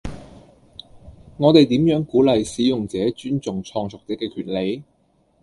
[1.37, 4.81] 我哋點樣鼓勵使用者尊重創作者嘅權利？